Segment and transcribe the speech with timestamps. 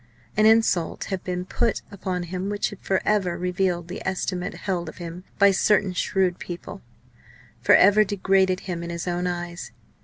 [0.35, 4.89] An insult had been put upon him which had for ever revealed the estimate held
[4.89, 6.81] of him by certain shrewd people,
[7.61, 9.71] for ever degraded him in his own eyes.